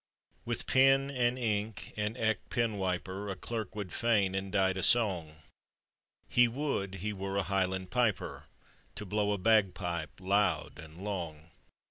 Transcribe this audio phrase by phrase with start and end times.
[0.45, 5.35] With pen and ink and eke pen wiper, A clerk would fain indite a song;
[6.27, 8.45] He would he were a Highland piper,
[8.95, 11.51] To blow a bagpipe loud and long.